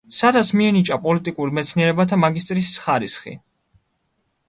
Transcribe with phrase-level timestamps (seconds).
[0.19, 3.39] სადაც მიენიჭა პოლიტიკურ მეცნიერებათა მაგისტრის ხარისხი.